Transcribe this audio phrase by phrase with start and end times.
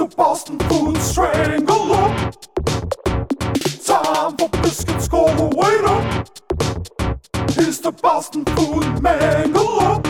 [0.00, 2.34] to Boston Food Strangle Up.
[3.84, 6.24] Time for biscuits, call the waiter.
[7.52, 10.09] Here's the Boston Food Mangle Up.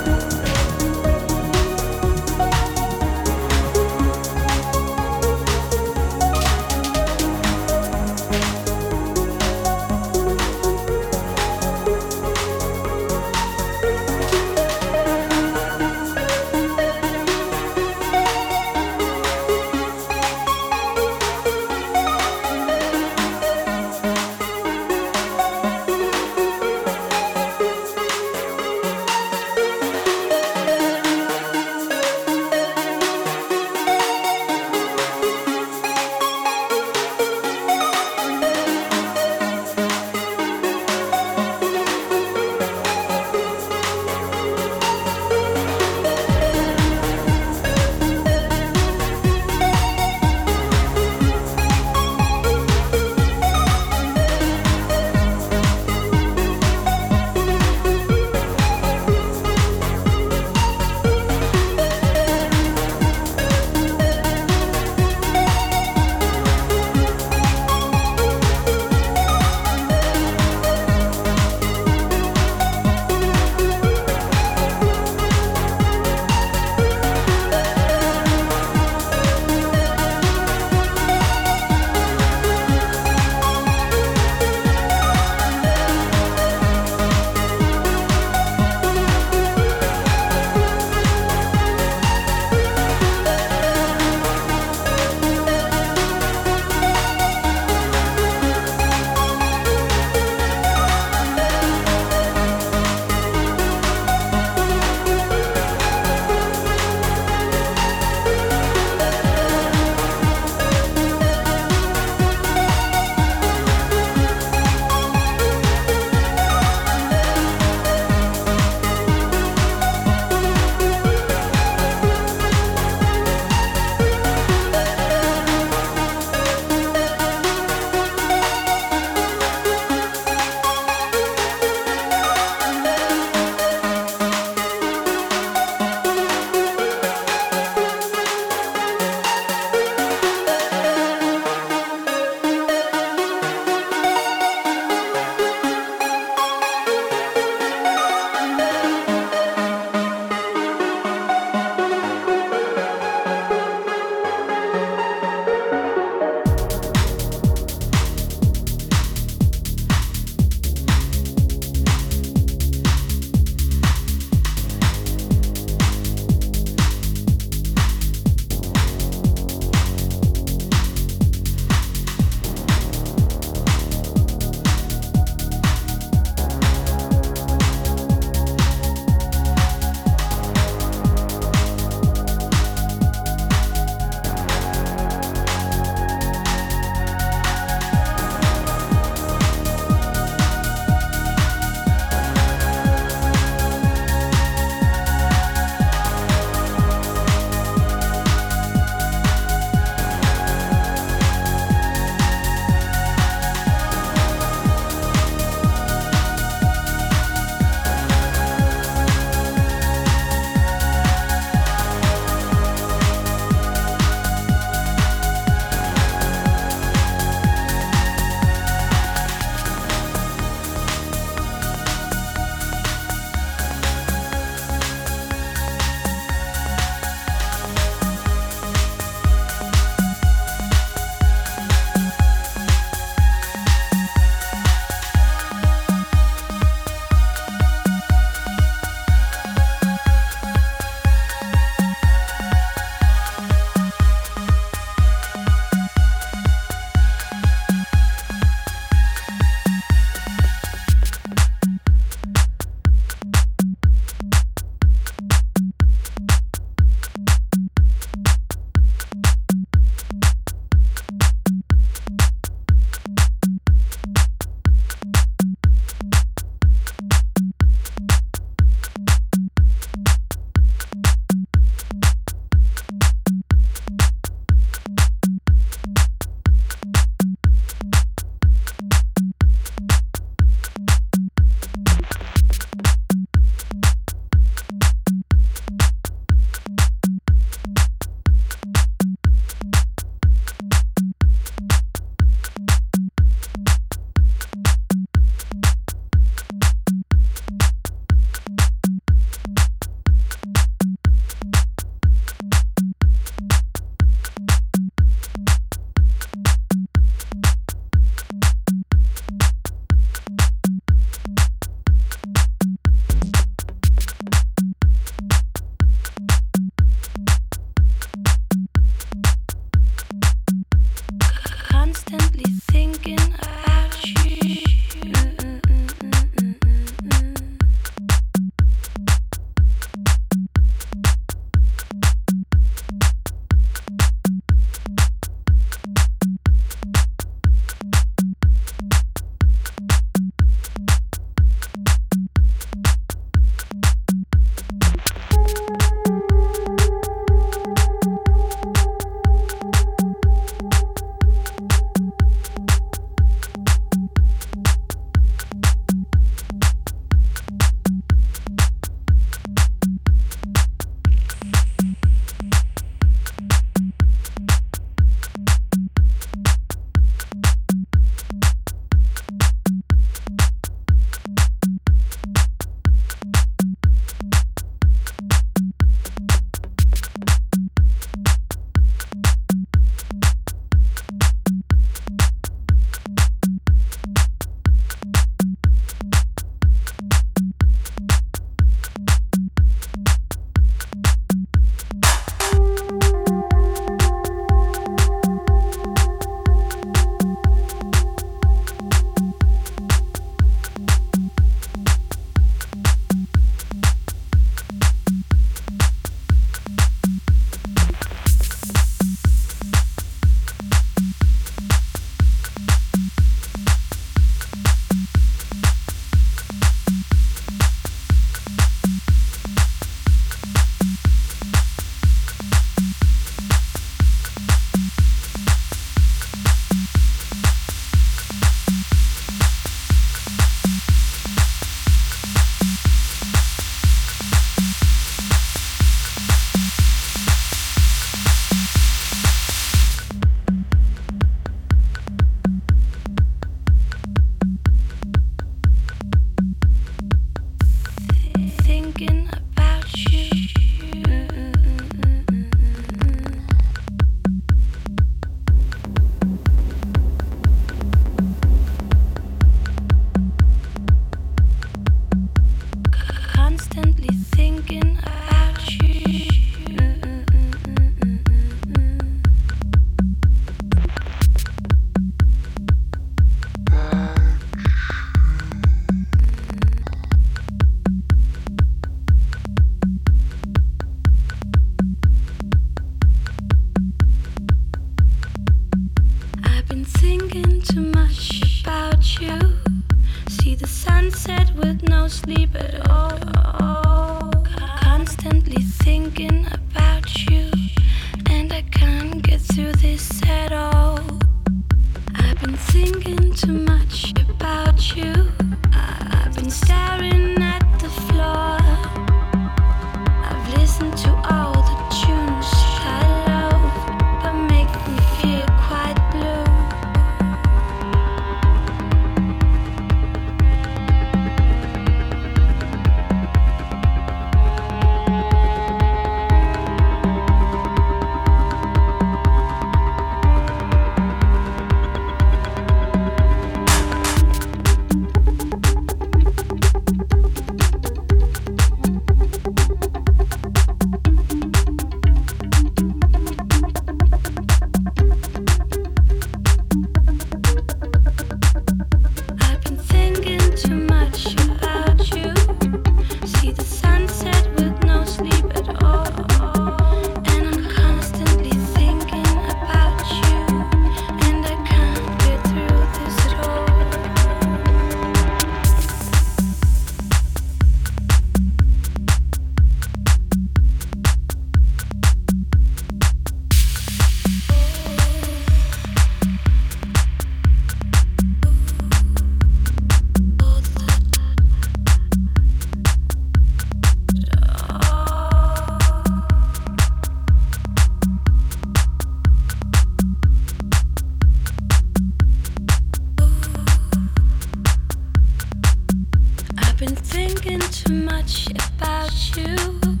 [597.03, 600.00] Sunset too much about at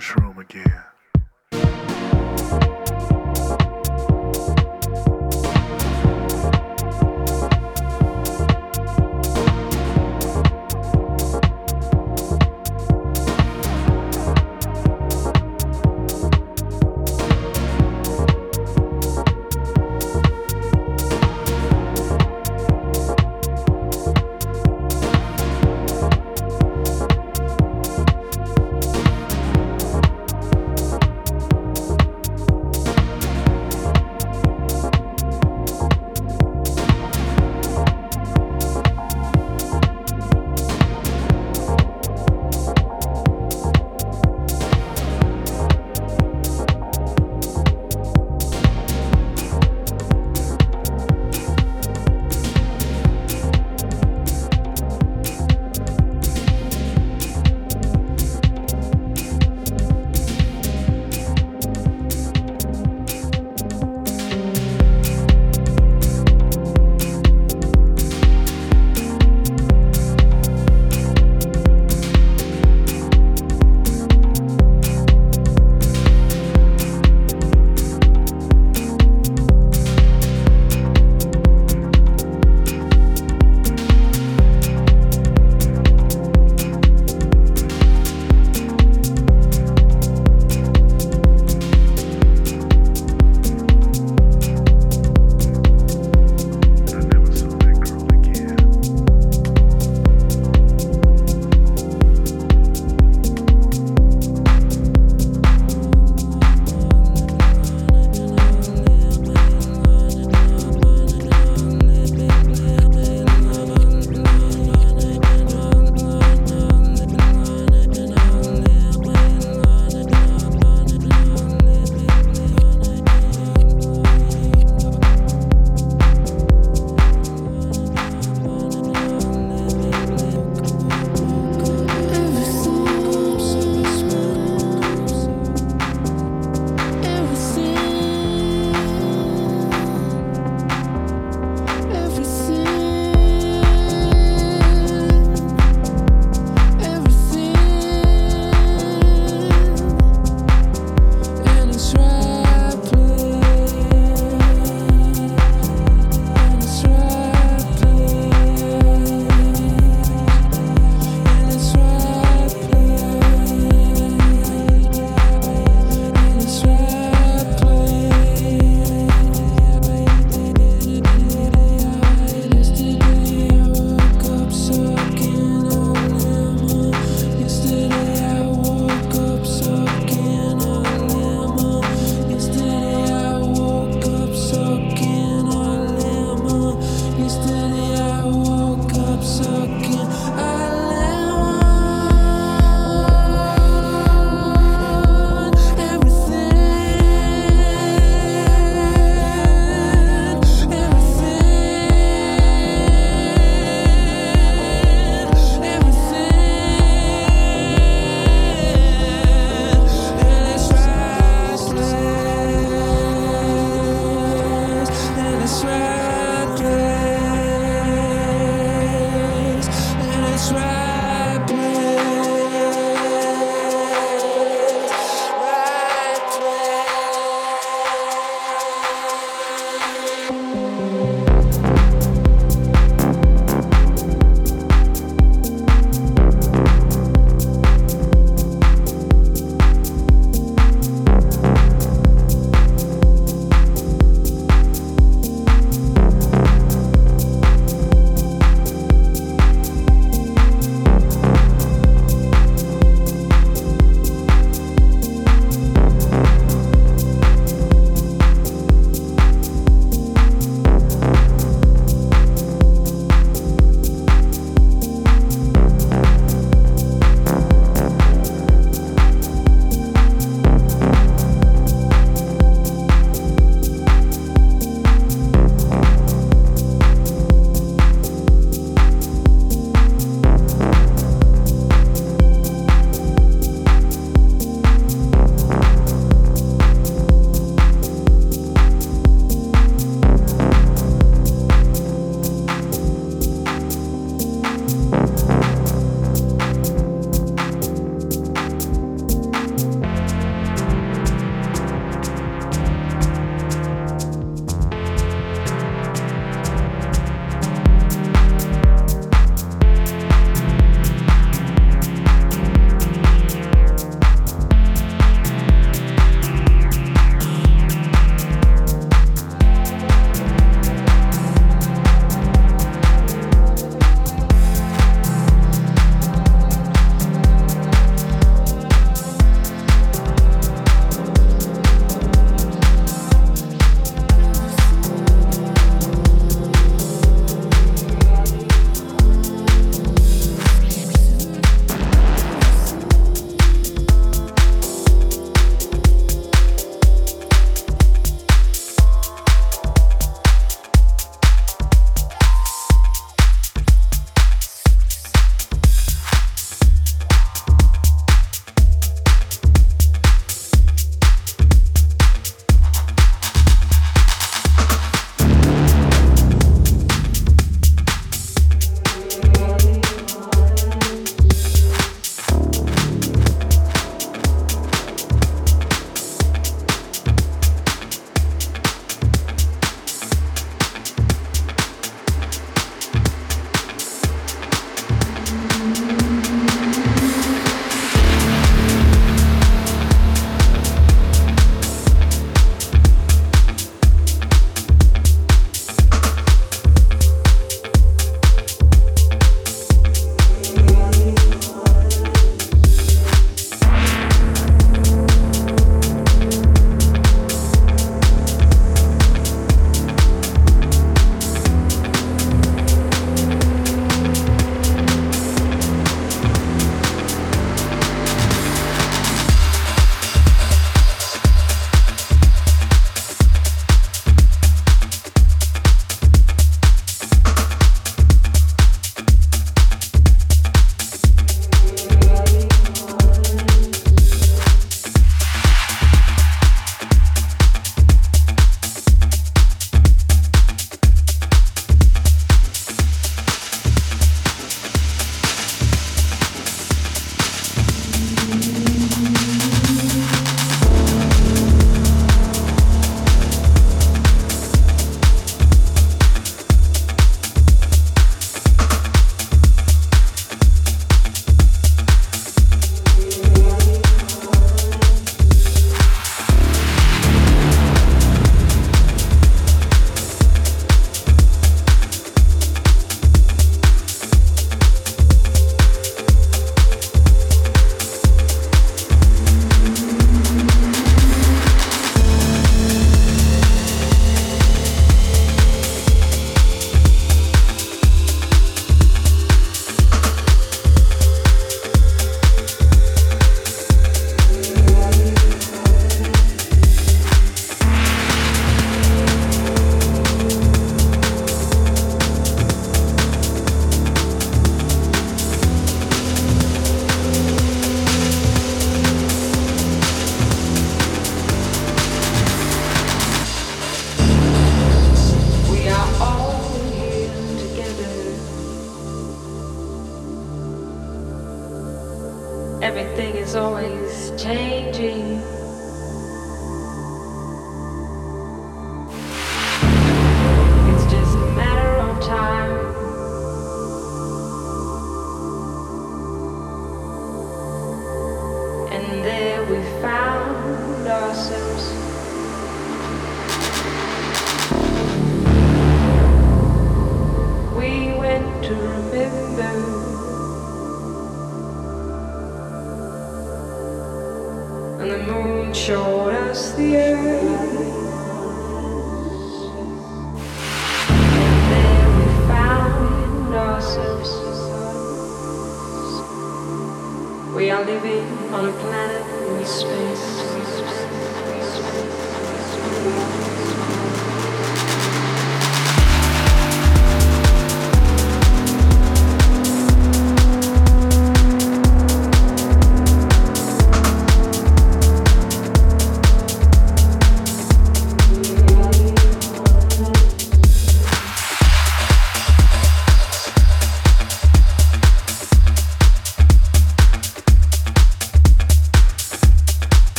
[0.00, 0.79] mushroom again.